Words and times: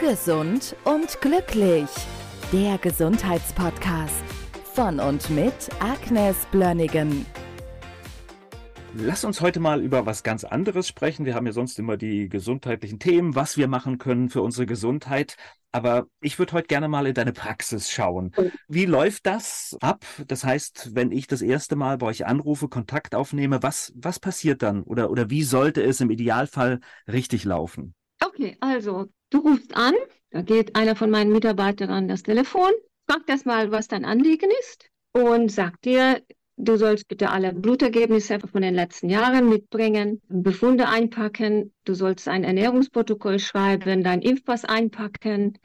Gesund 0.00 0.74
und 0.84 1.20
glücklich. 1.20 1.90
Der 2.54 2.78
Gesundheitspodcast 2.78 4.24
von 4.72 4.98
und 4.98 5.28
mit 5.28 5.52
Agnes 5.78 6.46
Blönnigan. 6.50 7.26
Lass 8.94 9.24
uns 9.26 9.42
heute 9.42 9.60
mal 9.60 9.82
über 9.82 10.06
was 10.06 10.22
ganz 10.22 10.44
anderes 10.44 10.88
sprechen. 10.88 11.26
Wir 11.26 11.34
haben 11.34 11.44
ja 11.44 11.52
sonst 11.52 11.78
immer 11.78 11.98
die 11.98 12.30
gesundheitlichen 12.30 12.98
Themen, 12.98 13.34
was 13.34 13.58
wir 13.58 13.68
machen 13.68 13.98
können 13.98 14.30
für 14.30 14.40
unsere 14.40 14.64
Gesundheit. 14.64 15.36
Aber 15.70 16.06
ich 16.22 16.38
würde 16.38 16.54
heute 16.54 16.68
gerne 16.68 16.88
mal 16.88 17.06
in 17.06 17.12
deine 17.12 17.34
Praxis 17.34 17.90
schauen. 17.90 18.32
Wie 18.68 18.86
läuft 18.86 19.26
das 19.26 19.76
ab? 19.82 20.06
Das 20.26 20.44
heißt, 20.44 20.94
wenn 20.94 21.12
ich 21.12 21.26
das 21.26 21.42
erste 21.42 21.76
Mal 21.76 21.98
bei 21.98 22.06
euch 22.06 22.24
anrufe, 22.24 22.68
Kontakt 22.68 23.14
aufnehme, 23.14 23.62
was, 23.62 23.92
was 23.94 24.18
passiert 24.18 24.62
dann? 24.62 24.82
Oder, 24.82 25.10
oder 25.10 25.28
wie 25.28 25.42
sollte 25.42 25.82
es 25.82 26.00
im 26.00 26.08
Idealfall 26.08 26.80
richtig 27.06 27.44
laufen? 27.44 27.94
Okay, 28.22 28.56
also 28.60 29.06
du 29.30 29.38
rufst 29.38 29.74
an, 29.76 29.94
da 30.30 30.42
geht 30.42 30.76
einer 30.76 30.96
von 30.96 31.10
meinen 31.10 31.32
Mitarbeitern 31.32 31.90
an 31.90 32.08
das 32.08 32.22
Telefon, 32.22 32.70
fragt 33.08 33.28
erstmal, 33.28 33.72
was 33.72 33.88
dein 33.88 34.04
Anliegen 34.04 34.50
ist 34.60 34.90
und 35.12 35.50
sagt 35.50 35.84
dir, 35.84 36.22
du 36.56 36.76
sollst 36.76 37.08
bitte 37.08 37.30
alle 37.30 37.52
Blutergebnisse 37.52 38.38
von 38.40 38.62
den 38.62 38.74
letzten 38.74 39.08
Jahren 39.08 39.48
mitbringen, 39.48 40.20
Befunde 40.28 40.88
einpacken, 40.88 41.72
du 41.84 41.94
sollst 41.94 42.28
ein 42.28 42.44
Ernährungsprotokoll 42.44 43.38
schreiben, 43.38 44.04
dein 44.04 44.22
Impfpass 44.22 44.64
einpacken, 44.64 45.58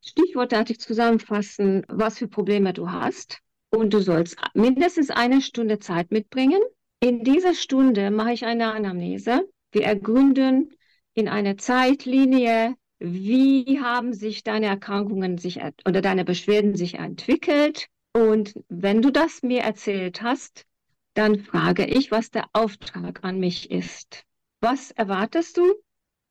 stichwortartig 0.00 0.80
zusammenfassen, 0.80 1.84
was 1.88 2.18
für 2.18 2.28
Probleme 2.28 2.72
du 2.72 2.90
hast 2.90 3.40
und 3.70 3.92
du 3.92 4.00
sollst 4.00 4.36
mindestens 4.54 5.10
eine 5.10 5.42
Stunde 5.42 5.78
Zeit 5.78 6.10
mitbringen. 6.10 6.60
In 7.00 7.22
dieser 7.22 7.54
Stunde 7.54 8.10
mache 8.10 8.32
ich 8.32 8.44
eine 8.44 8.72
Anamnese. 8.72 9.48
Wir 9.72 9.84
ergründen, 9.84 10.72
in 11.14 11.28
eine 11.28 11.56
Zeitlinie, 11.56 12.74
wie 13.00 13.80
haben 13.80 14.12
sich 14.12 14.44
deine 14.44 14.66
Erkrankungen 14.66 15.38
sich 15.38 15.60
oder 15.86 16.02
deine 16.02 16.24
Beschwerden 16.24 16.76
sich 16.76 16.94
entwickelt. 16.94 17.88
Und 18.12 18.54
wenn 18.68 19.02
du 19.02 19.10
das 19.10 19.42
mir 19.42 19.62
erzählt 19.62 20.22
hast, 20.22 20.66
dann 21.14 21.40
frage 21.40 21.86
ich, 21.86 22.10
was 22.10 22.30
der 22.30 22.46
Auftrag 22.52 23.24
an 23.24 23.40
mich 23.40 23.70
ist. 23.70 24.24
Was 24.60 24.90
erwartest 24.90 25.56
du 25.56 25.74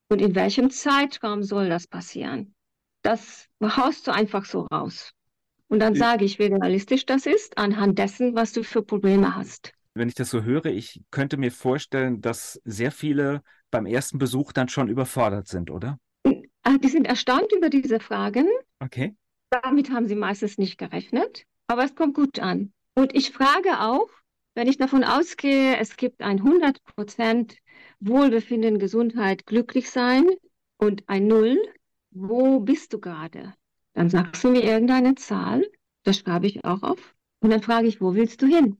und 0.08 0.22
in 0.22 0.34
welchem 0.34 0.70
Zeitraum 0.70 1.42
soll 1.42 1.68
das 1.68 1.86
passieren? 1.86 2.54
Das 3.02 3.48
haust 3.62 4.06
du 4.06 4.12
einfach 4.12 4.44
so 4.44 4.62
raus. 4.62 5.12
Und 5.68 5.80
dann 5.80 5.94
sage 5.94 6.24
ich, 6.24 6.38
wie 6.38 6.46
realistisch 6.46 7.06
das 7.06 7.26
ist, 7.26 7.56
anhand 7.56 7.98
dessen, 7.98 8.34
was 8.34 8.52
du 8.52 8.62
für 8.62 8.82
Probleme 8.82 9.36
hast. 9.36 9.72
Wenn 9.94 10.08
ich 10.08 10.14
das 10.14 10.30
so 10.30 10.42
höre, 10.42 10.66
ich 10.66 11.02
könnte 11.10 11.36
mir 11.36 11.52
vorstellen, 11.52 12.20
dass 12.20 12.60
sehr 12.64 12.92
viele 12.92 13.42
beim 13.70 13.86
ersten 13.86 14.18
Besuch 14.18 14.52
dann 14.52 14.68
schon 14.68 14.88
überfordert 14.88 15.48
sind, 15.48 15.70
oder? 15.70 15.98
Ah, 16.62 16.78
die 16.78 16.88
sind 16.88 17.06
erstaunt 17.06 17.52
über 17.52 17.70
diese 17.70 18.00
Fragen. 18.00 18.46
Okay. 18.80 19.14
Damit 19.50 19.90
haben 19.90 20.06
sie 20.06 20.14
meistens 20.14 20.58
nicht 20.58 20.78
gerechnet, 20.78 21.44
aber 21.66 21.84
es 21.84 21.94
kommt 21.94 22.14
gut 22.14 22.38
an. 22.38 22.72
Und 22.94 23.14
ich 23.14 23.32
frage 23.32 23.80
auch, 23.80 24.08
wenn 24.54 24.68
ich 24.68 24.76
davon 24.76 25.04
ausgehe, 25.04 25.78
es 25.78 25.96
gibt 25.96 26.22
ein 26.22 26.42
100% 26.42 27.56
Wohlbefinden, 28.00 28.78
Gesundheit, 28.78 29.46
glücklich 29.46 29.90
sein 29.90 30.26
und 30.76 31.08
ein 31.08 31.26
Null, 31.26 31.58
wo 32.10 32.60
bist 32.60 32.92
du 32.92 33.00
gerade? 33.00 33.54
Dann 33.94 34.10
sagst 34.10 34.42
du 34.44 34.50
mir 34.50 34.62
irgendeine 34.62 35.14
Zahl, 35.14 35.66
das 36.02 36.18
schreibe 36.18 36.46
ich 36.46 36.64
auch 36.64 36.82
auf. 36.82 37.14
Und 37.40 37.50
dann 37.50 37.62
frage 37.62 37.86
ich, 37.86 38.00
wo 38.00 38.14
willst 38.14 38.42
du 38.42 38.46
hin? 38.46 38.78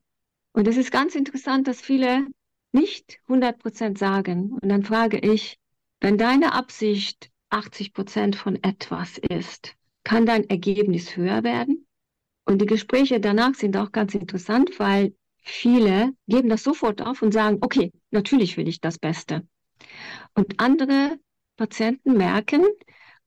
Und 0.53 0.69
es 0.69 0.77
ist 0.77 0.91
ganz 0.91 1.15
interessant, 1.15 1.69
dass 1.69 1.81
viele 1.81 2.27
nicht 2.73 3.21
100% 3.29 3.99
sagen. 3.99 4.59
Und 4.61 4.69
dann 4.69 4.83
frage 4.83 5.19
ich, 5.19 5.59
wenn 6.01 6.19
deine 6.19 6.53
Absicht 6.53 7.30
80% 7.51 8.37
von 8.37 8.63
etwas 8.63 9.19
ist, 9.19 9.75
kann 10.05 10.27
dein 10.27 10.49
Ergebnis 10.49 11.17
höher 11.17 11.43
werden? 11.43 11.87
Und 12.45 12.61
die 12.61 12.67
Gespräche 12.67 13.21
danach 13.21 13.55
sind 13.55 13.77
auch 13.77 13.93
ganz 13.93 14.15
interessant, 14.15 14.79
weil 14.79 15.15
viele 15.43 16.13
geben 16.27 16.49
das 16.49 16.63
sofort 16.63 17.03
auf 17.03 17.23
und 17.23 17.33
sagen, 17.33 17.59
okay, 17.61 17.93
natürlich 18.11 18.57
will 18.57 18.69
ich 18.69 18.81
das 18.81 18.99
Beste. 18.99 19.47
Und 20.35 20.61
andere 20.61 21.19
Patienten 21.57 22.17
merken, 22.17 22.65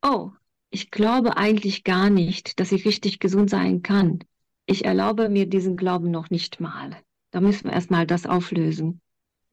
oh, 0.02 0.32
ich 0.70 0.90
glaube 0.90 1.38
eigentlich 1.38 1.84
gar 1.84 2.10
nicht, 2.10 2.60
dass 2.60 2.72
ich 2.72 2.86
richtig 2.86 3.20
gesund 3.20 3.50
sein 3.50 3.84
kann. 3.84 4.20
Ich 4.66 4.86
erlaube 4.86 5.30
mir 5.30 5.46
diesen 5.46 5.78
Glauben 5.78 6.10
noch 6.10 6.30
nicht 6.30 6.60
mal. 6.60 6.98
Da 7.32 7.42
müssen 7.42 7.66
wir 7.66 7.74
erstmal 7.74 8.08
das 8.08 8.26
auflösen. 8.26 9.02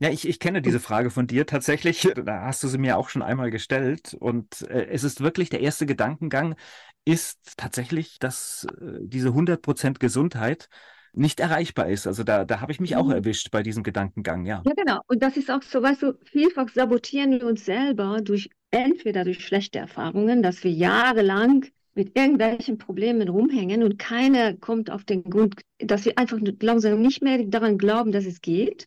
Ja, 0.00 0.08
ich, 0.08 0.26
ich 0.26 0.40
kenne 0.40 0.62
diese 0.62 0.80
Frage 0.80 1.10
von 1.10 1.26
dir 1.26 1.46
tatsächlich. 1.46 2.08
Da 2.24 2.42
hast 2.46 2.62
du 2.64 2.68
sie 2.68 2.78
mir 2.78 2.96
auch 2.96 3.10
schon 3.10 3.22
einmal 3.22 3.50
gestellt. 3.50 4.16
Und 4.18 4.62
äh, 4.62 4.86
es 4.86 5.04
ist 5.04 5.20
wirklich 5.20 5.50
der 5.50 5.60
erste 5.60 5.84
Gedankengang, 5.84 6.56
ist 7.04 7.58
tatsächlich, 7.58 8.18
dass 8.18 8.66
äh, 8.80 8.98
diese 9.02 9.28
100% 9.28 9.98
Gesundheit 9.98 10.70
nicht 11.12 11.38
erreichbar 11.38 11.88
ist. 11.88 12.06
Also 12.06 12.24
da, 12.24 12.46
da 12.46 12.60
habe 12.60 12.72
ich 12.72 12.80
mich 12.80 12.96
auch 12.96 13.06
mhm. 13.06 13.12
erwischt 13.12 13.50
bei 13.50 13.62
diesem 13.62 13.82
Gedankengang, 13.82 14.46
ja. 14.46 14.62
Ja, 14.64 14.72
genau. 14.74 15.00
Und 15.06 15.22
das 15.22 15.36
ist 15.36 15.50
auch 15.50 15.62
so, 15.62 15.82
weißt 15.82 16.02
du, 16.02 16.14
vielfach 16.24 16.68
sabotieren 16.70 17.32
wir 17.32 17.46
uns 17.46 17.66
selber 17.66 18.20
durch 18.22 18.48
entweder 18.70 19.24
durch 19.24 19.44
schlechte 19.44 19.80
Erfahrungen, 19.80 20.42
dass 20.42 20.64
wir 20.64 20.70
jahrelang 20.70 21.66
mit 21.94 22.16
irgendwelchen 22.16 22.78
Problemen 22.78 23.28
rumhängen 23.28 23.82
und 23.82 23.98
keiner 23.98 24.54
kommt 24.54 24.90
auf 24.90 25.04
den 25.04 25.24
Grund, 25.24 25.60
dass 25.78 26.04
wir 26.04 26.16
einfach 26.16 26.38
langsam 26.62 27.02
nicht 27.02 27.22
mehr 27.22 27.44
daran 27.44 27.78
glauben, 27.78 28.12
dass 28.12 28.24
es 28.24 28.40
geht. 28.40 28.86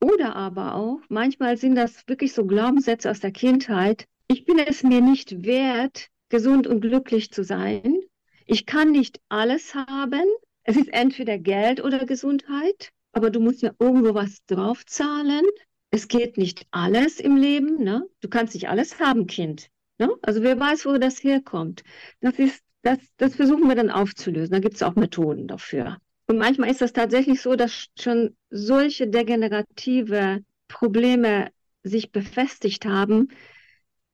Oder 0.00 0.36
aber 0.36 0.74
auch, 0.74 1.00
manchmal 1.08 1.56
sind 1.56 1.74
das 1.74 2.06
wirklich 2.06 2.32
so 2.32 2.44
Glaubenssätze 2.46 3.10
aus 3.10 3.20
der 3.20 3.32
Kindheit. 3.32 4.06
Ich 4.28 4.44
bin 4.44 4.58
es 4.58 4.82
mir 4.82 5.00
nicht 5.00 5.44
wert, 5.44 6.08
gesund 6.28 6.66
und 6.66 6.80
glücklich 6.80 7.30
zu 7.30 7.44
sein. 7.44 8.00
Ich 8.46 8.66
kann 8.66 8.92
nicht 8.92 9.20
alles 9.28 9.74
haben. 9.74 10.24
Es 10.64 10.76
ist 10.76 10.92
entweder 10.92 11.38
Geld 11.38 11.82
oder 11.82 12.04
Gesundheit, 12.06 12.92
aber 13.12 13.30
du 13.30 13.40
musst 13.40 13.62
ja 13.62 13.72
irgendwo 13.78 14.14
was 14.14 14.44
draufzahlen. 14.46 15.44
Es 15.90 16.08
geht 16.08 16.36
nicht 16.36 16.66
alles 16.72 17.20
im 17.20 17.36
Leben. 17.36 17.82
Ne? 17.82 18.06
Du 18.20 18.28
kannst 18.28 18.54
nicht 18.54 18.68
alles 18.68 19.00
haben, 19.00 19.26
Kind. 19.26 19.70
Ne? 19.98 20.10
Also 20.22 20.42
wer 20.42 20.58
weiß, 20.58 20.84
wo 20.86 20.98
das 20.98 21.22
herkommt. 21.22 21.82
Das 22.20 22.38
ist, 22.38 22.62
das, 22.82 22.98
das 23.16 23.36
versuchen 23.36 23.68
wir 23.68 23.76
dann 23.76 23.90
aufzulösen. 23.90 24.52
Da 24.52 24.58
gibt 24.58 24.74
es 24.74 24.82
auch 24.82 24.94
Methoden 24.94 25.48
dafür. 25.48 25.98
Und 26.26 26.38
manchmal 26.38 26.70
ist 26.70 26.80
das 26.80 26.92
tatsächlich 26.92 27.40
so, 27.40 27.54
dass 27.54 27.86
schon 27.98 28.36
solche 28.50 29.06
degenerative 29.06 30.42
Probleme 30.68 31.50
sich 31.84 32.10
befestigt 32.10 32.84
haben, 32.84 33.28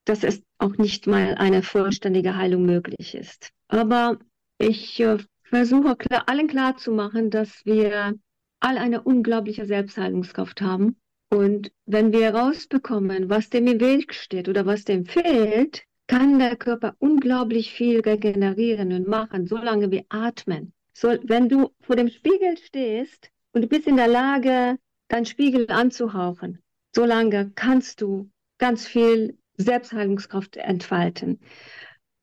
dass 0.05 0.25
es 0.25 0.43
auch 0.59 0.77
nicht 0.77 1.07
mal 1.07 1.37
eine 1.37 1.63
vollständige 1.63 2.37
Heilung 2.37 2.67
möglich 2.67 3.15
ist. 3.15 3.51
Aber 3.69 4.19
ich 4.59 5.01
äh, 5.01 5.19
versuche 5.43 5.97
klar, 5.97 6.29
allen 6.29 6.49
klar 6.49 6.77
zu 6.77 6.93
machen, 6.93 7.31
dass 7.31 7.65
wir 7.65 8.15
alle 8.61 8.81
eine 8.81 9.03
unglaubliche 9.03 9.65
Selbstheilungskraft 9.65 10.61
haben. 10.61 10.97
Und 11.31 11.73
wenn 11.87 12.13
wir 12.13 12.33
herausbekommen, 12.33 13.31
was 13.31 13.49
dem 13.49 13.67
im 13.67 13.81
Weg 13.81 14.13
steht 14.13 14.49
oder 14.49 14.67
was 14.67 14.85
dem 14.85 15.07
fehlt, 15.07 15.85
kann 16.07 16.39
der 16.39 16.57
Körper 16.57 16.95
unglaublich 16.99 17.73
viel 17.73 18.01
regenerieren 18.01 18.93
und 18.93 19.09
machen, 19.09 19.47
solange 19.47 19.91
wir 19.91 20.05
atmen. 20.11 20.75
So, 20.93 21.17
wenn 21.23 21.49
du 21.49 21.71
vor 21.81 21.97
dem 21.97 22.09
Spiegel 22.09 22.57
stehst 22.59 23.31
und 23.53 23.63
du 23.63 23.69
bist 23.69 23.87
in 23.87 23.97
der 23.97 24.09
Lage, 24.09 24.79
deinen 25.09 25.27
Spiegel 25.27 25.71
anzuhauchen, 25.71 26.63
solange 26.95 27.51
kannst 27.55 28.01
du 28.01 28.31
ganz 28.59 28.87
viel 28.87 29.39
Selbstheilungskraft 29.57 30.57
entfalten. 30.57 31.41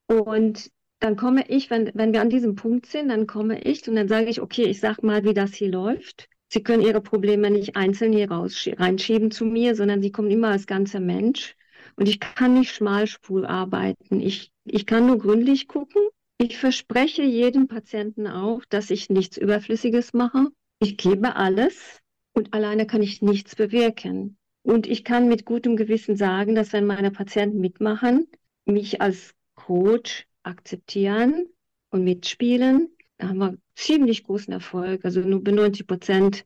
Und 0.08 0.72
dann 1.00 1.16
komme 1.16 1.48
ich, 1.48 1.70
wenn, 1.70 1.92
wenn 1.94 2.14
wir 2.14 2.22
an 2.22 2.30
diesem 2.30 2.56
Punkt 2.56 2.86
sind, 2.86 3.10
dann 3.10 3.28
komme 3.28 3.62
ich 3.62 3.88
und 3.88 3.96
dann 3.96 4.08
sage 4.08 4.28
ich, 4.28 4.42
okay, 4.42 4.64
ich 4.64 4.80
sag 4.80 5.02
mal, 5.04 5.24
wie 5.24 5.34
das 5.34 5.54
hier 5.54 5.70
läuft. 5.70 6.28
Sie 6.52 6.64
können 6.64 6.82
Ihre 6.82 7.02
Probleme 7.02 7.52
nicht 7.52 7.76
einzeln 7.76 8.12
hier 8.12 8.30
reinschieben 8.32 9.30
zu 9.32 9.46
mir, 9.46 9.76
sondern 9.76 10.02
Sie 10.02 10.12
kommen 10.12 10.32
immer 10.32 10.50
als 10.50 10.66
ganzer 10.66 11.00
Mensch. 11.00 11.56
Und 11.96 12.10
ich 12.10 12.20
kann 12.20 12.56
nicht 12.56 12.74
schmalspur 12.74 13.48
arbeiten. 13.48 14.20
Ich, 14.20 14.52
ich 14.66 14.86
kann 14.86 15.06
nur 15.06 15.20
gründlich 15.20 15.68
gucken 15.68 16.02
ich 16.42 16.58
verspreche 16.58 17.24
jedem 17.24 17.68
Patienten 17.68 18.26
auch, 18.26 18.64
dass 18.70 18.90
ich 18.90 19.10
nichts 19.10 19.38
Überflüssiges 19.38 20.14
mache. 20.14 20.48
Ich 20.80 20.98
gebe 20.98 21.36
alles 21.36 22.00
und 22.34 22.54
alleine 22.54 22.88
kann 22.88 23.02
ich 23.02 23.22
nichts 23.22 23.56
bewirken. 23.56 24.38
Und 24.64 24.88
ich 24.88 25.04
kann 25.04 25.28
mit 25.28 25.46
gutem 25.46 25.76
Gewissen 25.76 26.16
sagen, 26.16 26.56
dass 26.56 26.72
wenn 26.72 26.86
meine 26.86 27.12
Patienten 27.12 27.60
mitmachen, 27.60 28.28
mich 28.66 29.02
als 29.02 29.34
Coach 29.56 30.28
akzeptieren 30.44 31.48
und 31.90 32.06
mitspielen, 32.06 32.90
da 33.18 33.28
haben 33.28 33.40
wir 33.40 33.58
ziemlich 33.76 34.24
großen 34.24 34.54
Erfolg. 34.54 35.04
Also 35.04 35.20
nur 35.20 35.44
bei 35.44 35.52
90 35.52 35.88
Prozent 35.88 36.46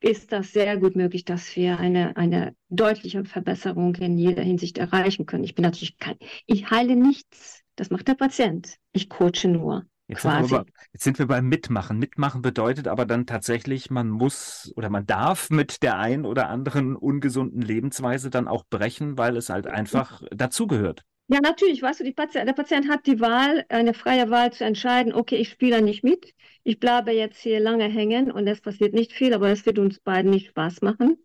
ist 0.00 0.32
das 0.32 0.52
sehr 0.52 0.78
gut 0.78 0.96
möglich, 0.96 1.26
dass 1.26 1.54
wir 1.56 1.78
eine, 1.78 2.16
eine 2.16 2.56
deutliche 2.70 3.24
Verbesserung 3.24 3.94
in 3.96 4.16
jeder 4.16 4.42
Hinsicht 4.42 4.78
erreichen 4.78 5.26
können. 5.26 5.44
Ich 5.44 5.54
bin 5.54 5.64
natürlich 5.64 5.98
kein, 5.98 6.16
ich 6.46 6.70
heile 6.70 6.96
nichts. 6.96 7.65
Das 7.76 7.90
macht 7.90 8.08
der 8.08 8.14
Patient. 8.14 8.76
Ich 8.92 9.08
coache 9.08 9.46
nur. 9.48 9.84
Jetzt 10.08 10.22
sind, 10.22 10.50
bei, 10.50 10.64
jetzt 10.92 11.02
sind, 11.02 11.18
wir 11.18 11.26
beim 11.26 11.48
Mitmachen. 11.48 11.98
Mitmachen 11.98 12.40
bedeutet 12.40 12.86
aber 12.86 13.06
dann 13.06 13.26
tatsächlich, 13.26 13.90
man 13.90 14.08
muss 14.08 14.72
oder 14.76 14.88
man 14.88 15.04
darf 15.04 15.50
mit 15.50 15.82
der 15.82 15.98
ein 15.98 16.24
oder 16.24 16.48
anderen 16.48 16.94
ungesunden 16.94 17.60
Lebensweise 17.60 18.30
dann 18.30 18.46
auch 18.46 18.64
brechen, 18.70 19.18
weil 19.18 19.36
es 19.36 19.48
halt 19.48 19.66
einfach 19.66 20.22
dazugehört. 20.30 21.04
Ja, 21.28 21.40
natürlich, 21.40 21.82
weißt 21.82 22.00
du, 22.00 22.04
die 22.04 22.12
Patient, 22.12 22.46
der 22.46 22.52
Patient 22.52 22.88
hat 22.88 23.04
die 23.06 23.20
Wahl, 23.20 23.64
eine 23.68 23.94
freie 23.94 24.30
Wahl 24.30 24.52
zu 24.52 24.64
entscheiden, 24.64 25.12
okay, 25.12 25.34
ich 25.34 25.48
spiele 25.48 25.82
nicht 25.82 26.04
mit, 26.04 26.34
ich 26.62 26.78
bleibe 26.78 27.10
jetzt 27.10 27.40
hier 27.40 27.58
lange 27.58 27.86
hängen 27.86 28.30
und 28.30 28.46
es 28.46 28.60
passiert 28.60 28.94
nicht 28.94 29.12
viel, 29.12 29.34
aber 29.34 29.48
es 29.48 29.66
wird 29.66 29.80
uns 29.80 29.98
beiden 29.98 30.30
nicht 30.30 30.50
Spaß 30.50 30.82
machen. 30.82 31.18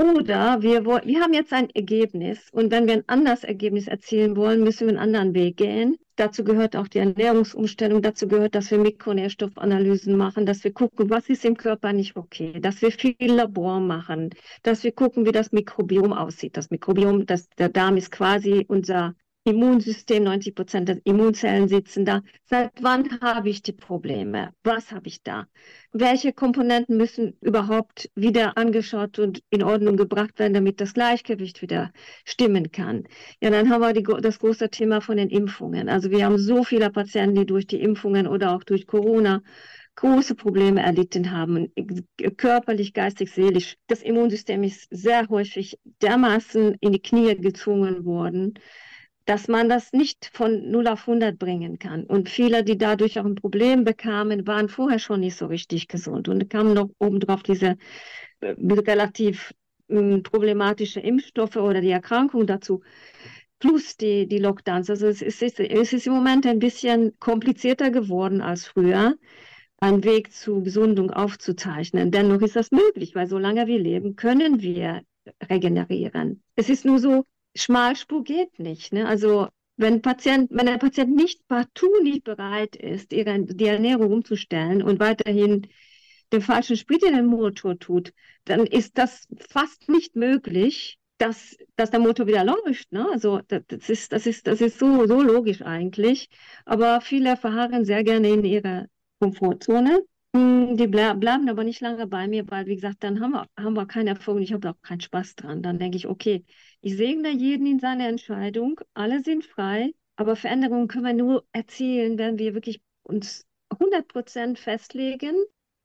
Oder 0.00 0.62
wir, 0.62 0.86
wir 0.86 1.20
haben 1.20 1.34
jetzt 1.34 1.52
ein 1.52 1.68
Ergebnis 1.74 2.48
und 2.52 2.70
wenn 2.70 2.86
wir 2.86 2.94
ein 2.94 3.04
anderes 3.06 3.44
Ergebnis 3.44 3.86
erzielen 3.86 4.34
wollen, 4.34 4.64
müssen 4.64 4.86
wir 4.86 4.88
einen 4.88 5.14
anderen 5.14 5.34
Weg 5.34 5.58
gehen. 5.58 5.98
Dazu 6.16 6.42
gehört 6.42 6.74
auch 6.74 6.88
die 6.88 7.00
Ernährungsumstellung, 7.00 8.00
dazu 8.00 8.26
gehört, 8.26 8.54
dass 8.54 8.70
wir 8.70 8.78
Mikronährstoffanalysen 8.78 10.16
machen, 10.16 10.46
dass 10.46 10.64
wir 10.64 10.72
gucken, 10.72 11.10
was 11.10 11.28
ist 11.28 11.44
im 11.44 11.54
Körper 11.54 11.92
nicht 11.92 12.16
okay, 12.16 12.60
dass 12.60 12.80
wir 12.80 12.92
viel 12.92 13.14
Labor 13.20 13.78
machen, 13.80 14.30
dass 14.62 14.84
wir 14.84 14.92
gucken, 14.92 15.26
wie 15.26 15.32
das 15.32 15.52
Mikrobiom 15.52 16.14
aussieht. 16.14 16.56
Das 16.56 16.70
Mikrobiom, 16.70 17.26
das, 17.26 17.50
der 17.58 17.68
Darm 17.68 17.98
ist 17.98 18.10
quasi 18.10 18.64
unser 18.68 19.14
Immunsystem, 19.44 20.24
90 20.24 20.54
Prozent 20.54 20.88
der 20.88 20.98
Immunzellen 21.04 21.66
sitzen 21.66 22.04
da. 22.04 22.20
Seit 22.44 22.72
wann 22.82 23.20
habe 23.22 23.48
ich 23.48 23.62
die 23.62 23.72
Probleme? 23.72 24.52
Was 24.64 24.92
habe 24.92 25.08
ich 25.08 25.22
da? 25.22 25.46
Welche 25.92 26.34
Komponenten 26.34 26.98
müssen 26.98 27.38
überhaupt 27.40 28.10
wieder 28.14 28.58
angeschaut 28.58 29.18
und 29.18 29.42
in 29.48 29.62
Ordnung 29.62 29.96
gebracht 29.96 30.38
werden, 30.38 30.52
damit 30.52 30.80
das 30.80 30.92
Gleichgewicht 30.92 31.62
wieder 31.62 31.90
stimmen 32.24 32.70
kann? 32.70 33.04
Ja, 33.40 33.48
dann 33.48 33.70
haben 33.70 33.80
wir 33.80 33.94
die, 33.94 34.02
das 34.20 34.38
große 34.38 34.68
Thema 34.68 35.00
von 35.00 35.16
den 35.16 35.30
Impfungen. 35.30 35.88
Also 35.88 36.10
wir 36.10 36.24
haben 36.24 36.36
so 36.36 36.62
viele 36.62 36.90
Patienten, 36.90 37.36
die 37.36 37.46
durch 37.46 37.66
die 37.66 37.80
Impfungen 37.80 38.26
oder 38.26 38.54
auch 38.54 38.62
durch 38.62 38.86
Corona 38.86 39.40
große 39.94 40.34
Probleme 40.34 40.82
erlitten 40.82 41.30
haben, 41.30 41.72
körperlich, 42.36 42.92
geistig, 42.92 43.32
seelisch. 43.32 43.76
Das 43.86 44.02
Immunsystem 44.02 44.62
ist 44.62 44.86
sehr 44.90 45.28
häufig 45.28 45.78
dermaßen 46.02 46.76
in 46.80 46.92
die 46.92 47.02
Knie 47.02 47.36
gezwungen 47.36 48.04
worden, 48.04 48.54
dass 49.30 49.46
man 49.46 49.68
das 49.68 49.92
nicht 49.92 50.28
von 50.34 50.72
0 50.72 50.88
auf 50.88 51.06
100 51.06 51.38
bringen 51.38 51.78
kann. 51.78 52.02
Und 52.02 52.28
viele, 52.28 52.64
die 52.64 52.76
dadurch 52.76 53.20
auch 53.20 53.24
ein 53.24 53.36
Problem 53.36 53.84
bekamen, 53.84 54.44
waren 54.48 54.68
vorher 54.68 54.98
schon 54.98 55.20
nicht 55.20 55.36
so 55.36 55.46
richtig 55.46 55.86
gesund. 55.86 56.28
Und 56.28 56.50
kamen 56.50 56.74
noch 56.74 56.90
obendrauf 56.98 57.44
diese 57.44 57.76
äh, 58.40 58.56
relativ 58.58 59.54
äh, 59.86 60.18
problematische 60.18 60.98
Impfstoffe 60.98 61.54
oder 61.54 61.80
die 61.80 61.92
Erkrankung 61.92 62.48
dazu, 62.48 62.82
plus 63.60 63.96
die, 63.96 64.26
die 64.26 64.38
Lockdowns. 64.38 64.90
Also 64.90 65.06
es 65.06 65.22
ist, 65.22 65.40
es 65.60 65.92
ist 65.92 66.06
im 66.08 66.12
Moment 66.12 66.44
ein 66.44 66.58
bisschen 66.58 67.16
komplizierter 67.20 67.92
geworden 67.92 68.40
als 68.40 68.66
früher, 68.66 69.14
einen 69.78 70.02
Weg 70.02 70.32
zu 70.32 70.64
Gesundung 70.64 71.12
aufzuzeichnen. 71.12 72.10
Dennoch 72.10 72.42
ist 72.42 72.56
das 72.56 72.72
möglich, 72.72 73.14
weil 73.14 73.28
solange 73.28 73.68
wir 73.68 73.78
leben, 73.78 74.16
können 74.16 74.60
wir 74.60 75.02
regenerieren. 75.48 76.42
Es 76.56 76.68
ist 76.68 76.84
nur 76.84 76.98
so, 76.98 77.26
Schmalspur 77.54 78.24
geht 78.24 78.58
nicht. 78.58 78.92
Ne? 78.92 79.06
Also 79.06 79.48
wenn, 79.76 80.02
Patient, 80.02 80.50
wenn 80.52 80.66
der 80.66 80.78
Patient 80.78 81.14
nicht 81.14 81.46
partout 81.48 82.02
nicht 82.02 82.24
bereit 82.24 82.76
ist, 82.76 83.12
ihre, 83.12 83.40
die 83.40 83.66
Ernährung 83.66 84.12
umzustellen 84.12 84.82
und 84.82 85.00
weiterhin 85.00 85.66
den 86.32 86.42
falschen 86.42 86.76
Sprit 86.76 87.02
in 87.02 87.14
den 87.14 87.26
Motor 87.26 87.78
tut, 87.78 88.12
dann 88.44 88.66
ist 88.66 88.98
das 88.98 89.26
fast 89.48 89.88
nicht 89.88 90.16
möglich, 90.16 90.98
dass, 91.18 91.56
dass 91.76 91.90
der 91.90 92.00
Motor 92.00 92.26
wieder 92.26 92.44
läuft. 92.44 92.92
Ne? 92.92 93.06
Also 93.10 93.40
das, 93.48 93.62
das, 93.66 93.90
ist, 93.90 94.12
das, 94.12 94.26
ist, 94.26 94.46
das 94.46 94.60
ist 94.60 94.78
so, 94.78 95.06
so 95.06 95.20
logisch 95.20 95.62
eigentlich. 95.62 96.28
Aber 96.64 97.00
viele 97.00 97.36
verharren 97.36 97.84
sehr 97.84 98.04
gerne 98.04 98.28
in 98.28 98.44
ihrer 98.44 98.86
Komfortzone. 99.18 100.02
Hm, 100.34 100.76
die 100.76 100.86
ble 100.86 101.14
bleiben 101.16 101.48
aber 101.48 101.64
nicht 101.64 101.80
lange 101.80 102.06
bei 102.06 102.28
mir, 102.28 102.48
weil, 102.50 102.66
wie 102.66 102.74
gesagt, 102.76 103.02
dann 103.02 103.20
haben 103.20 103.32
wir, 103.32 103.46
haben 103.58 103.74
wir 103.74 103.86
keinen 103.86 104.06
Erfolg 104.08 104.36
und 104.36 104.42
ich 104.42 104.52
habe 104.52 104.70
auch 104.70 104.80
keinen 104.82 105.00
Spaß 105.00 105.34
dran. 105.36 105.62
Dann 105.62 105.78
denke 105.78 105.96
ich, 105.96 106.06
okay, 106.06 106.44
ich 106.80 106.96
segne 106.96 107.30
jeden 107.30 107.66
in 107.66 107.80
seiner 107.80 108.08
Entscheidung. 108.08 108.80
Alle 108.94 109.22
sind 109.22 109.44
frei, 109.44 109.92
aber 110.16 110.36
Veränderungen 110.36 110.86
können 110.88 111.04
wir 111.06 111.14
nur 111.14 111.44
erzielen, 111.52 112.16
wenn 112.18 112.38
wir 112.38 112.54
wirklich 112.54 112.80
uns 113.02 113.44
100 113.78 114.06
Prozent 114.08 114.58
festlegen 114.58 115.34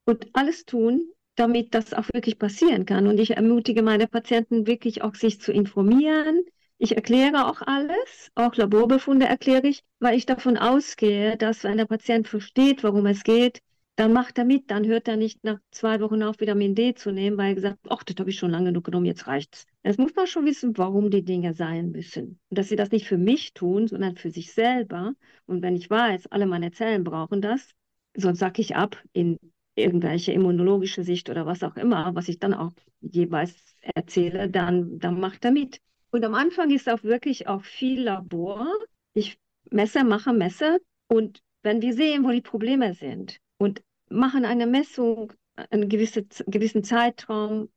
und 0.06 0.28
alles 0.34 0.66
tun, 0.66 1.12
damit 1.36 1.74
das 1.74 1.94
auch 1.94 2.08
wirklich 2.14 2.38
passieren 2.40 2.86
kann. 2.86 3.08
Und 3.08 3.20
ich 3.20 3.32
ermutige 3.32 3.82
meine 3.82 4.08
Patienten 4.08 4.68
wirklich 4.68 5.02
auch, 5.02 5.16
sich 5.16 5.42
zu 5.42 5.52
informieren. 5.52 6.42
Ich 6.78 6.96
erkläre 6.96 7.48
auch 7.48 7.62
alles, 7.64 8.32
auch 8.36 8.56
Laborbefunde 8.56 9.26
erkläre 9.26 9.68
ich, 9.68 9.84
weil 10.00 10.18
ich 10.18 10.26
davon 10.26 10.58
ausgehe, 10.58 11.38
dass 11.38 11.64
wenn 11.64 11.78
der 11.78 11.86
Patient 11.86 12.28
versteht, 12.28 12.84
worum 12.84 13.06
es 13.08 13.24
geht, 13.24 13.60
dann 13.96 14.12
macht 14.12 14.38
er 14.38 14.46
mit, 14.46 14.72
dann 14.72 14.86
hört 14.86 15.08
er 15.08 15.16
nicht 15.16 15.44
nach 15.44 15.60
zwei 15.72 16.02
Wochen 16.02 16.22
auf, 16.22 16.40
Vitamin 16.40 16.76
D 16.76 16.96
zu 16.96 17.12
nehmen, 17.12 17.38
weil 17.38 17.50
er 17.50 17.56
gesagt 17.56 17.80
hat, 17.84 17.92
ach, 17.92 18.04
das 18.04 18.18
habe 18.20 18.30
ich 18.30 18.38
schon 18.38 18.52
lange 18.52 18.68
genug 18.68 18.84
genommen, 18.84 19.06
jetzt 19.06 19.28
reicht's. 19.28 19.66
Es 19.84 19.98
muss 19.98 20.14
man 20.16 20.28
schon 20.28 20.46
wissen, 20.46 20.78
warum 20.78 21.10
die 21.10 21.24
Dinge 21.24 21.54
sein 21.54 21.92
müssen. 21.92 22.40
Und 22.50 22.60
dass 22.60 22.68
sie 22.68 22.76
das 22.76 22.92
nicht 22.92 23.08
für 23.08 23.18
mich 23.18 23.54
tun, 23.54 23.88
sondern 23.88 24.18
für 24.18 24.32
sich 24.32 24.54
selber. 24.54 25.14
Und 25.46 25.62
wenn 25.62 25.76
ich 25.76 25.90
weiß, 25.90 26.28
alle 26.28 26.46
meine 26.46 26.72
Zellen 26.72 27.06
brauchen 27.06 27.42
das, 27.42 27.70
sonst 28.16 28.40
sacke 28.40 28.62
ich 28.62 28.76
ab 28.76 29.02
in 29.14 29.38
irgendwelche 29.76 30.34
immunologische 30.34 31.04
Sicht 31.04 31.30
oder 31.30 31.46
was 31.46 31.64
auch 31.64 31.78
immer, 31.78 32.16
was 32.16 32.28
ich 32.28 32.40
dann 32.40 32.54
auch 32.54 32.72
jeweils 33.00 33.76
erzähle, 33.82 34.50
dann, 34.50 35.00
dann 35.00 35.20
macht 35.20 35.46
er 35.46 35.52
mit. 35.52 35.80
Und 36.12 36.24
am 36.26 36.34
Anfang 36.34 36.70
ist 36.70 36.90
auch 36.90 37.04
wirklich 37.04 37.48
auch 37.48 37.64
viel 37.64 38.04
Labor. 38.04 38.68
Ich 39.14 39.38
messe, 39.70 40.04
mache, 40.04 40.34
messe. 40.34 40.80
Und 41.08 41.40
wenn 41.62 41.82
wir 41.82 41.94
sehen, 41.94 42.24
wo 42.26 42.32
die 42.32 42.42
Probleme 42.42 42.94
sind, 42.94 43.40
und 43.58 43.82
machen 44.10 44.46
eine 44.46 44.68
Messung, 44.68 45.34
einen 45.56 45.90
gewisse, 45.90 46.25
gewissen 46.48 46.84
Zeitraum 46.84 47.69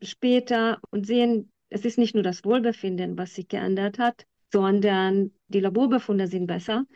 später 0.00 0.80
und 0.90 1.06
sehen, 1.06 1.52
es 1.68 1.84
ist 1.84 1.98
nicht 1.98 2.14
nur 2.14 2.22
das 2.22 2.44
Wohlbefinden, 2.44 3.18
was 3.18 3.34
sich 3.34 3.48
geändert 3.48 3.98
hat, 3.98 4.26
sondern 4.52 5.32
die 5.48 5.60
Laborbefunde 5.60 6.28
sind 6.28 6.46
besser. 6.46 6.86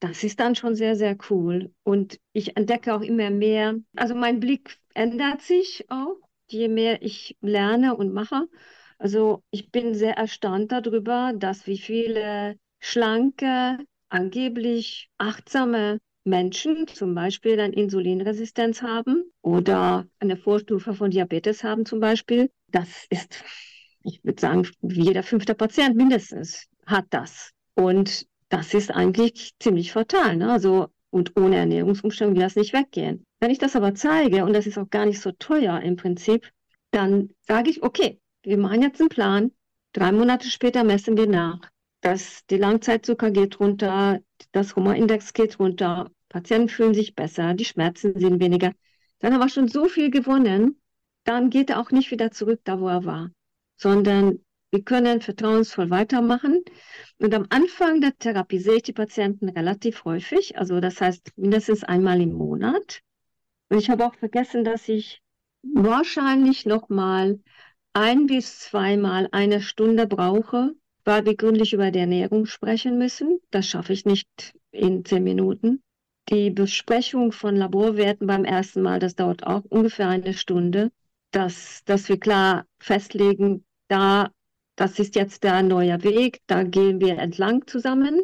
Das 0.00 0.22
ist 0.22 0.40
dann 0.40 0.54
schon 0.54 0.74
sehr, 0.74 0.96
sehr 0.96 1.16
cool. 1.30 1.72
Und 1.82 2.18
ich 2.32 2.56
entdecke 2.56 2.94
auch 2.94 3.02
immer 3.02 3.30
mehr, 3.30 3.74
also 3.96 4.14
mein 4.14 4.40
Blick 4.40 4.78
ändert 4.94 5.42
sich 5.42 5.84
auch, 5.90 6.16
je 6.48 6.68
mehr 6.68 7.02
ich 7.02 7.36
lerne 7.40 7.96
und 7.96 8.12
mache. 8.12 8.48
Also 8.98 9.42
ich 9.50 9.70
bin 9.70 9.94
sehr 9.94 10.16
erstaunt 10.16 10.72
darüber, 10.72 11.32
dass 11.36 11.66
wie 11.66 11.78
viele 11.78 12.58
schlanke, 12.80 13.78
angeblich 14.08 15.10
achtsame 15.18 15.98
Menschen 16.28 16.86
zum 16.86 17.14
Beispiel 17.14 17.58
eine 17.58 17.74
Insulinresistenz 17.74 18.82
haben 18.82 19.24
oder 19.42 20.06
eine 20.20 20.36
Vorstufe 20.36 20.94
von 20.94 21.10
Diabetes 21.10 21.64
haben 21.64 21.84
zum 21.86 22.00
Beispiel, 22.00 22.50
das 22.70 23.06
ist, 23.10 23.42
ich 24.02 24.22
würde 24.24 24.40
sagen, 24.40 24.68
jeder 24.82 25.22
fünfte 25.22 25.54
Patient 25.54 25.96
mindestens 25.96 26.66
hat 26.86 27.06
das. 27.10 27.50
Und 27.74 28.26
das 28.48 28.74
ist 28.74 28.90
eigentlich 28.90 29.52
ziemlich 29.58 29.92
fatal. 29.92 30.36
Ne? 30.36 30.50
Also, 30.50 30.88
und 31.10 31.36
ohne 31.36 31.56
Ernährungsumstellung 31.56 32.34
will 32.34 32.42
das 32.42 32.56
nicht 32.56 32.72
weggehen. 32.72 33.24
Wenn 33.40 33.50
ich 33.50 33.58
das 33.58 33.76
aber 33.76 33.94
zeige, 33.94 34.44
und 34.44 34.52
das 34.52 34.66
ist 34.66 34.78
auch 34.78 34.90
gar 34.90 35.06
nicht 35.06 35.20
so 35.20 35.32
teuer 35.32 35.80
im 35.80 35.96
Prinzip, 35.96 36.50
dann 36.90 37.30
sage 37.42 37.70
ich, 37.70 37.82
okay, 37.82 38.20
wir 38.42 38.58
machen 38.58 38.82
jetzt 38.82 39.00
einen 39.00 39.08
Plan. 39.08 39.52
Drei 39.92 40.12
Monate 40.12 40.48
später 40.48 40.84
messen 40.84 41.16
wir 41.16 41.26
nach. 41.26 41.60
dass 42.00 42.46
die 42.46 42.56
Langzeitzucker 42.56 43.30
geht 43.30 43.58
runter, 43.60 44.20
das 44.52 44.76
Humorindex 44.76 45.32
geht 45.32 45.58
runter 45.58 46.10
Patienten 46.28 46.68
fühlen 46.68 46.94
sich 46.94 47.14
besser, 47.14 47.54
die 47.54 47.64
Schmerzen 47.64 48.18
sind 48.18 48.40
weniger. 48.40 48.72
Dann 49.18 49.32
haben 49.32 49.40
wir 49.40 49.48
schon 49.48 49.68
so 49.68 49.86
viel 49.88 50.10
gewonnen, 50.10 50.80
dann 51.24 51.50
geht 51.50 51.70
er 51.70 51.80
auch 51.80 51.90
nicht 51.90 52.10
wieder 52.10 52.30
zurück 52.30 52.60
da, 52.64 52.80
wo 52.80 52.88
er 52.88 53.04
war, 53.04 53.30
sondern 53.76 54.40
wir 54.70 54.82
können 54.82 55.20
vertrauensvoll 55.20 55.90
weitermachen. 55.90 56.62
Und 57.18 57.34
am 57.34 57.46
Anfang 57.48 58.00
der 58.00 58.16
Therapie 58.16 58.58
sehe 58.58 58.76
ich 58.76 58.82
die 58.82 58.92
Patienten 58.92 59.48
relativ 59.48 60.04
häufig, 60.04 60.58
also 60.58 60.80
das 60.80 61.00
heißt 61.00 61.32
mindestens 61.36 61.84
einmal 61.84 62.20
im 62.20 62.34
Monat. 62.34 63.00
Und 63.70 63.78
ich 63.78 63.90
habe 63.90 64.06
auch 64.06 64.14
vergessen, 64.14 64.64
dass 64.64 64.88
ich 64.88 65.22
wahrscheinlich 65.62 66.66
noch 66.66 66.88
mal 66.88 67.40
ein 67.92 68.26
bis 68.26 68.60
zweimal 68.60 69.28
eine 69.32 69.60
Stunde 69.60 70.06
brauche, 70.06 70.74
weil 71.04 71.24
wir 71.24 71.36
gründlich 71.36 71.72
über 71.72 71.90
die 71.90 71.98
Ernährung 71.98 72.46
sprechen 72.46 72.98
müssen. 72.98 73.40
Das 73.50 73.66
schaffe 73.66 73.92
ich 73.92 74.04
nicht 74.04 74.54
in 74.70 75.04
zehn 75.04 75.24
Minuten. 75.24 75.82
Die 76.30 76.50
Besprechung 76.50 77.32
von 77.32 77.56
Laborwerten 77.56 78.26
beim 78.26 78.44
ersten 78.44 78.82
Mal, 78.82 78.98
das 78.98 79.14
dauert 79.14 79.46
auch 79.46 79.64
ungefähr 79.70 80.08
eine 80.08 80.34
Stunde, 80.34 80.90
dass, 81.30 81.82
dass 81.84 82.08
wir 82.10 82.20
klar 82.20 82.66
festlegen, 82.78 83.64
da, 83.88 84.30
das 84.76 84.98
ist 84.98 85.14
jetzt 85.14 85.42
der 85.42 85.62
neue 85.62 86.02
Weg, 86.04 86.40
da 86.46 86.64
gehen 86.64 87.00
wir 87.00 87.18
entlang 87.18 87.66
zusammen. 87.66 88.20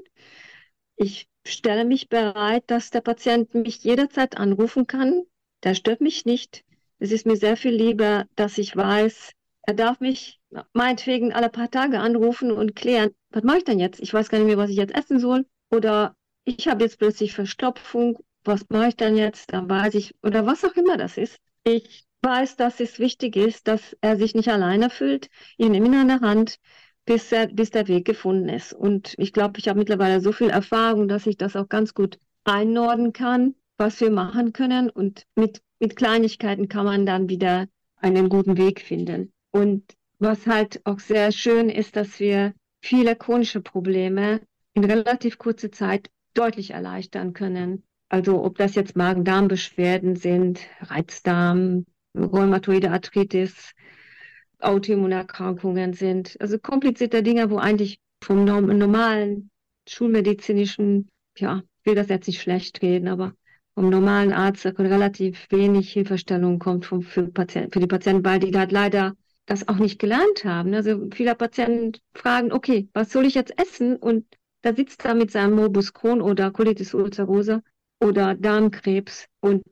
Ich 0.96 1.28
stelle 1.46 1.86
mich 1.86 2.10
bereit, 2.10 2.64
dass 2.66 2.90
der 2.90 3.00
Patient 3.00 3.54
mich 3.54 3.82
jederzeit 3.84 4.36
anrufen 4.36 4.86
kann. 4.86 5.22
Der 5.62 5.74
stört 5.74 6.02
mich 6.02 6.26
nicht. 6.26 6.62
Es 6.98 7.10
ist 7.10 7.24
mir 7.24 7.36
sehr 7.36 7.56
viel 7.56 7.72
lieber, 7.74 8.26
dass 8.36 8.58
ich 8.58 8.76
weiß, 8.76 9.32
er 9.62 9.74
darf 9.74 10.00
mich 10.00 10.40
meinetwegen 10.74 11.32
alle 11.32 11.48
paar 11.48 11.70
Tage 11.70 12.00
anrufen 12.00 12.52
und 12.52 12.76
klären, 12.76 13.14
was 13.30 13.44
mache 13.44 13.58
ich 13.58 13.64
denn 13.64 13.80
jetzt? 13.80 14.00
Ich 14.00 14.12
weiß 14.12 14.28
gar 14.28 14.38
nicht 14.38 14.46
mehr, 14.46 14.58
was 14.58 14.70
ich 14.70 14.76
jetzt 14.76 14.94
essen 14.94 15.18
soll. 15.18 15.46
Oder 15.70 16.14
ich 16.44 16.68
habe 16.68 16.84
jetzt 16.84 16.98
plötzlich 16.98 17.34
Verstopfung, 17.34 18.18
was 18.44 18.66
mache 18.68 18.88
ich 18.88 18.96
dann 18.96 19.16
jetzt? 19.16 19.52
Dann 19.52 19.68
weiß 19.68 19.94
ich, 19.94 20.14
oder 20.22 20.46
was 20.46 20.64
auch 20.64 20.74
immer 20.74 20.96
das 20.96 21.16
ist. 21.16 21.38
Ich 21.64 22.04
weiß, 22.22 22.56
dass 22.56 22.80
es 22.80 22.98
wichtig 22.98 23.36
ist, 23.36 23.68
dass 23.68 23.96
er 24.00 24.16
sich 24.16 24.34
nicht 24.34 24.48
alleine 24.48 24.90
fühlt. 24.90 25.28
Ich 25.56 25.68
nehme 25.68 25.86
ihn 25.86 25.94
an 25.94 26.08
der 26.08 26.20
Hand 26.20 26.58
bis, 27.06 27.32
er, 27.32 27.48
bis 27.48 27.70
der 27.70 27.88
Weg 27.88 28.04
gefunden 28.04 28.48
ist. 28.48 28.72
Und 28.72 29.14
ich 29.18 29.32
glaube, 29.32 29.58
ich 29.58 29.68
habe 29.68 29.78
mittlerweile 29.78 30.20
so 30.20 30.32
viel 30.32 30.50
Erfahrung, 30.50 31.08
dass 31.08 31.26
ich 31.26 31.36
das 31.36 31.56
auch 31.56 31.68
ganz 31.68 31.94
gut 31.94 32.18
einnorden 32.44 33.12
kann, 33.12 33.54
was 33.76 34.00
wir 34.00 34.10
machen 34.10 34.52
können. 34.52 34.90
Und 34.90 35.24
mit, 35.34 35.62
mit 35.80 35.96
Kleinigkeiten 35.96 36.68
kann 36.68 36.84
man 36.84 37.06
dann 37.06 37.28
wieder 37.28 37.66
einen 37.96 38.28
guten 38.28 38.56
Weg 38.56 38.80
finden. 38.80 39.32
Und 39.50 39.84
was 40.18 40.46
halt 40.46 40.80
auch 40.84 40.98
sehr 41.00 41.32
schön 41.32 41.68
ist, 41.68 41.96
dass 41.96 42.20
wir 42.20 42.54
viele 42.80 43.16
chronische 43.16 43.60
Probleme 43.60 44.40
in 44.74 44.84
relativ 44.84 45.38
kurzer 45.38 45.70
Zeit 45.70 46.10
deutlich 46.34 46.70
erleichtern 46.70 47.32
können. 47.32 47.82
Also 48.08 48.44
ob 48.44 48.58
das 48.58 48.74
jetzt 48.74 48.96
Magen-Darm-Beschwerden 48.96 50.16
sind, 50.16 50.60
Reizdarm, 50.80 51.84
Rheumatoide 52.16 52.90
Arthritis, 52.90 53.72
Autoimmunerkrankungen 54.60 55.94
sind. 55.94 56.36
Also 56.40 56.58
komplizierte 56.58 57.22
Dinge, 57.22 57.50
wo 57.50 57.58
eigentlich 57.58 57.98
vom 58.22 58.44
normalen 58.44 59.50
schulmedizinischen, 59.88 61.08
ja, 61.36 61.62
ich 61.80 61.86
will 61.86 61.94
das 61.94 62.08
jetzt 62.08 62.26
nicht 62.26 62.40
schlecht 62.40 62.80
reden, 62.82 63.08
aber 63.08 63.34
vom 63.74 63.90
normalen 63.90 64.32
Arzt 64.32 64.64
relativ 64.64 65.46
wenig 65.50 65.92
Hilfestellung 65.92 66.58
kommt 66.58 66.86
vom, 66.86 67.02
für, 67.02 67.26
Patient, 67.28 67.72
für 67.72 67.80
die 67.80 67.86
Patienten, 67.86 68.24
weil 68.24 68.38
die 68.38 68.56
halt 68.56 68.72
leider 68.72 69.14
das 69.46 69.68
auch 69.68 69.76
nicht 69.76 69.98
gelernt 69.98 70.44
haben. 70.44 70.72
Also 70.72 71.08
viele 71.12 71.34
Patienten 71.34 71.98
fragen, 72.14 72.52
okay, 72.52 72.88
was 72.94 73.10
soll 73.10 73.26
ich 73.26 73.34
jetzt 73.34 73.58
essen? 73.58 73.96
Und 73.96 74.24
da 74.64 74.74
sitzt 74.74 75.04
er 75.04 75.14
mit 75.14 75.30
seinem 75.30 75.56
Morbus 75.56 75.92
Crohn 75.92 76.22
oder 76.22 76.50
Colitis 76.50 76.94
ulcerosa 76.94 77.60
oder 78.00 78.34
Darmkrebs 78.34 79.26
und 79.40 79.62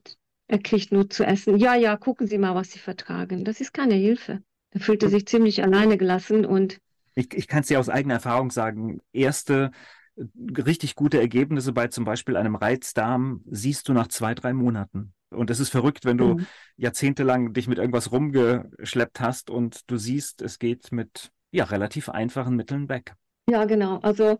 er 0.49 0.59
kriegt 0.59 0.93
nur 0.93 1.09
zu 1.09 1.25
essen. 1.25 1.57
Ja, 1.57 1.75
ja, 1.75 1.97
gucken 1.97 2.27
Sie 2.27 2.37
mal, 2.37 2.55
was 2.55 2.73
Sie 2.73 2.79
vertragen. 2.79 3.43
Das 3.43 3.63
ist 3.63 3.73
keine 3.73 3.95
Hilfe. 3.95 4.43
Da 4.71 4.81
fühlt 4.81 5.03
er 5.03 5.09
sich 5.09 5.27
ziemlich 5.27 5.63
alleine 5.63 5.97
gelassen 5.97 6.45
und 6.45 6.79
ich, 7.15 7.33
ich 7.35 7.49
kann 7.49 7.61
es 7.61 7.69
dir 7.69 7.81
aus 7.81 7.89
eigener 7.89 8.15
Erfahrung 8.15 8.51
sagen, 8.51 9.01
erste 9.13 9.71
äh, 10.17 10.25
richtig 10.61 10.95
gute 10.95 11.19
Ergebnisse 11.19 11.73
bei 11.73 11.89
zum 11.89 12.05
Beispiel 12.05 12.37
einem 12.37 12.55
Reizdarm 12.55 13.43
siehst 13.51 13.89
du 13.89 13.95
nach 13.95 14.09
zwei, 14.09 14.35
drei 14.35 14.53
Monaten. 14.53 15.15
Und 15.31 15.49
es 15.49 15.59
ist 15.59 15.71
verrückt, 15.71 16.05
wenn 16.05 16.19
du 16.19 16.35
mhm. 16.35 16.47
jahrzehntelang 16.77 17.55
dich 17.55 17.67
mit 17.67 17.79
irgendwas 17.79 18.13
rumgeschleppt 18.13 19.21
hast 19.21 19.49
und 19.49 19.91
du 19.91 19.97
siehst, 19.97 20.43
es 20.43 20.59
geht 20.59 20.93
mit 20.93 21.33
ja, 21.51 21.65
relativ 21.65 22.11
einfachen 22.11 22.57
Mitteln 22.57 22.91
weg. 22.91 23.15
Ja, 23.49 23.65
genau. 23.65 23.99
Also 23.99 24.39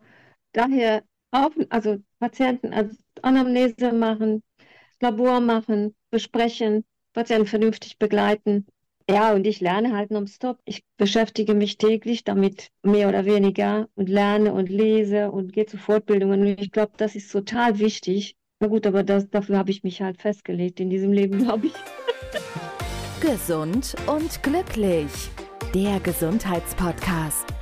daher 0.53 1.03
auf, 1.31 1.53
also 1.71 1.99
Patienten 2.19 2.73
als 2.73 2.97
Anamnese 3.23 3.93
machen, 3.93 4.43
Labor 5.01 5.41
machen, 5.41 5.95
besprechen, 6.11 6.85
Patienten 7.13 7.47
vernünftig 7.47 7.99
begleiten. 7.99 8.67
Ja, 9.11 9.35
und 9.35 9.47
ich 9.47 9.61
lerne 9.61 9.97
halt 9.97 10.11
nonstop. 10.11 10.59
Ich 10.65 10.85
beschäftige 10.97 11.55
mich 11.55 11.77
täglich 11.77 12.25
damit, 12.25 12.69
mehr 12.83 13.09
oder 13.09 13.25
weniger, 13.25 13.89
und 13.95 14.09
lerne 14.09 14.53
und 14.53 14.69
lese 14.69 15.31
und 15.31 15.53
gehe 15.53 15.67
zu 15.67 15.77
Fortbildungen. 15.77 16.43
Und 16.43 16.61
ich 16.61 16.71
glaube, 16.71 16.93
das 16.97 17.17
ist 17.17 17.31
total 17.31 17.79
wichtig. 17.79 18.37
Na 18.61 18.69
gut, 18.69 18.87
aber 18.87 19.03
das, 19.03 19.29
dafür 19.29 19.59
habe 19.59 19.73
ich 19.73 19.83
mich 19.83 20.01
halt 20.03 20.21
festgelegt 20.21 20.79
in 20.79 20.89
diesem 20.89 21.13
Leben, 21.13 21.39
glaube 21.39 21.67
ich. 21.67 21.75
Gesund 23.21 23.97
und 24.07 24.43
glücklich. 24.43 25.31
Der 25.75 25.99
Gesundheitspodcast 26.01 27.62